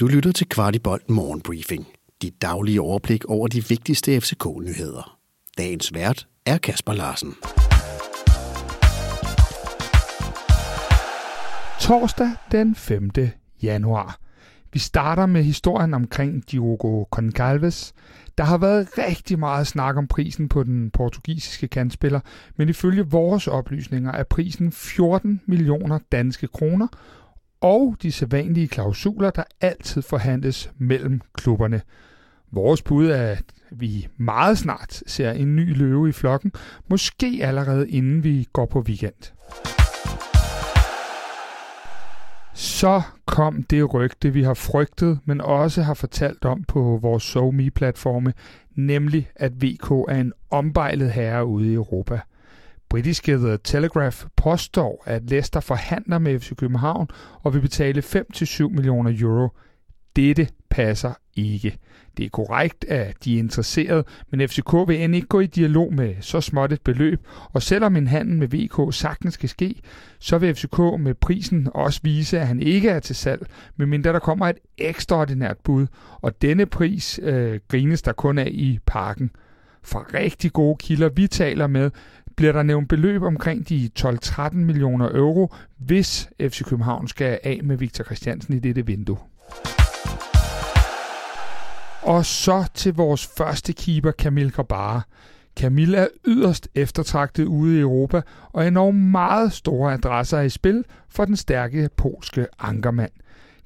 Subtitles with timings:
[0.00, 1.86] Du lytter til Kvartibolt Morgenbriefing.
[2.22, 5.18] Dit daglige overblik over de vigtigste FCK-nyheder.
[5.58, 7.34] Dagens vært er Kasper Larsen.
[11.80, 13.10] Torsdag den 5.
[13.62, 14.18] januar.
[14.72, 17.94] Vi starter med historien omkring Diogo Concalves.
[18.38, 22.20] Der har været rigtig meget snak om prisen på den portugisiske kantspiller,
[22.56, 26.86] men ifølge vores oplysninger er prisen 14 millioner danske kroner,
[27.64, 31.80] og de sædvanlige klausuler, der altid forhandles mellem klubberne.
[32.50, 36.52] Vores bud er, at vi meget snart ser en ny løve i flokken,
[36.88, 39.32] måske allerede inden vi går på weekend.
[42.54, 48.32] Så kom det rygte, vi har frygtet, men også har fortalt om på vores SoMe-platforme,
[48.74, 52.20] nemlig at VK er en ombejlet herre ude i Europa.
[52.94, 57.08] Britiske The Telegraph påstår, at Leicester forhandler med FC København
[57.42, 59.48] og vil betale 5-7 millioner euro.
[60.16, 61.78] Dette passer ikke.
[62.16, 65.94] Det er korrekt, at de er interesseret, men FCK vil end ikke gå i dialog
[65.94, 69.74] med så småt et beløb, og selvom en handel med VK sagtens skal ske,
[70.18, 73.46] så vil FCK med prisen også vise, at han ikke er til salg,
[73.76, 75.86] medmindre der kommer et ekstraordinært bud,
[76.22, 79.30] og denne pris øh, grines der kun af i parken.
[79.84, 81.90] Fra rigtig gode kilder, vi taler med,
[82.36, 87.76] bliver der nævnt beløb omkring de 12-13 millioner euro, hvis FC København skal af med
[87.76, 89.18] Victor Christiansen i dette vindue.
[92.02, 95.00] Og så til vores første keeper, Camille Grabara.
[95.56, 100.84] Camille er yderst eftertragtet ude i Europa, og enormt meget store adresser er i spil
[101.08, 103.10] for den stærke polske ankermand.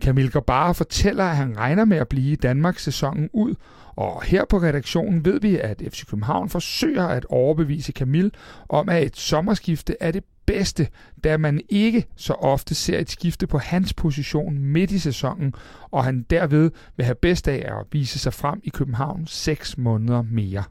[0.00, 3.54] Kamil bare fortæller, at han regner med at blive i Danmark sæsonen ud,
[3.96, 8.32] og her på redaktionen ved vi, at FC København forsøger at overbevise Kamil
[8.68, 10.88] om, at et sommerskifte er det bedste,
[11.24, 15.54] da man ikke så ofte ser et skifte på hans position midt i sæsonen,
[15.90, 20.22] og han derved vil have bedst af at vise sig frem i København 6 måneder
[20.22, 20.64] mere.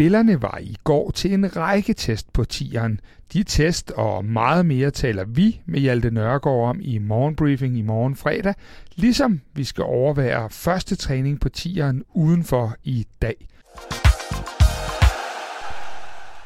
[0.00, 3.00] Spillerne var i går til en række test på tieren.
[3.32, 8.16] De test og meget mere taler vi med Hjalte Nørgaard om i morgenbriefing i morgen
[8.16, 8.54] fredag,
[8.94, 13.48] ligesom vi skal overvære første træning på tieren udenfor i dag.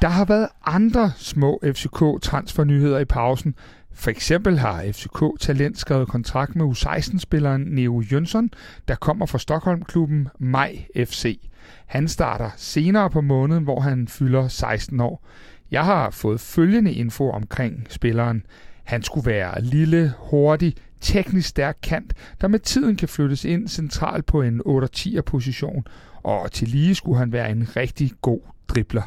[0.03, 3.55] Der har været andre små FCK-transfernyheder i pausen.
[3.95, 8.51] For eksempel har FCK Talent skrevet kontrakt med U16-spilleren Neo Jønsson,
[8.89, 11.41] der kommer fra Stockholm-klubben Maj FC.
[11.87, 15.27] Han starter senere på måneden, hvor han fylder 16 år.
[15.71, 18.47] Jeg har fået følgende info omkring spilleren.
[18.85, 24.27] Han skulle være lille, hurtig, teknisk stærk kant, der med tiden kan flyttes ind centralt
[24.27, 29.03] på en 8-10'er position, og til lige skulle han være en rigtig god dribler.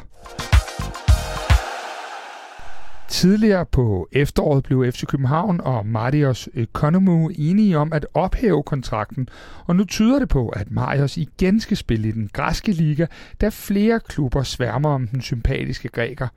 [3.08, 9.28] Tidligere på efteråret blev FC København og Marios Economou øh, enige om at ophæve kontrakten,
[9.66, 13.06] og nu tyder det på, at Marios igen skal spille i den græske liga,
[13.40, 16.28] da flere klubber sværmer om den sympatiske græker.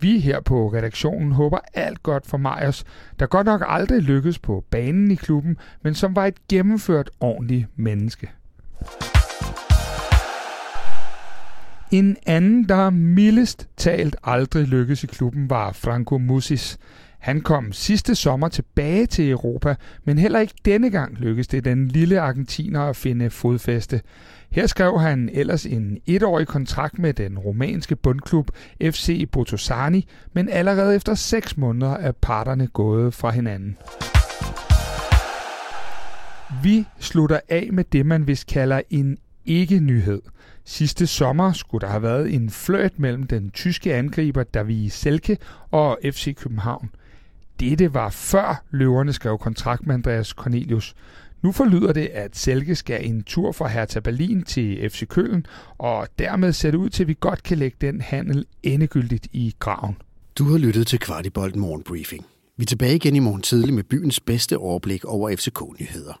[0.00, 2.84] Vi her på redaktionen håber alt godt for Marios,
[3.18, 7.66] der godt nok aldrig lykkedes på banen i klubben, men som var et gennemført ordentligt
[7.76, 8.30] menneske.
[11.92, 16.78] En anden, der mildest talt aldrig lykkedes i klubben, var Franco Musis.
[17.18, 19.74] Han kom sidste sommer tilbage til Europa,
[20.04, 24.00] men heller ikke denne gang lykkedes det den lille argentiner at finde fodfæste.
[24.50, 28.50] Her skrev han ellers en etårig kontrakt med den romanske bundklub
[28.82, 33.76] FC Botosani, men allerede efter seks måneder er parterne gået fra hinanden.
[36.62, 40.22] Vi slutter af med det, man vist kalder en ikke-nyhed.
[40.64, 45.38] Sidste sommer skulle der have været en fløjt mellem den tyske angriber David Selke
[45.70, 46.90] og FC København.
[47.60, 50.94] Dette var før løverne skrev kontrakt med Andreas Cornelius.
[51.42, 55.46] Nu forlyder det, at Selke skal en tur fra Hertha Berlin til FC Køln,
[55.78, 59.54] og dermed ser det ud til, at vi godt kan lægge den handel endegyldigt i
[59.58, 59.96] graven.
[60.38, 62.26] Du har lyttet til Kvartibolt Morgenbriefing.
[62.56, 66.20] Vi er tilbage igen i morgen tidlig med byens bedste overblik over FCK-nyheder.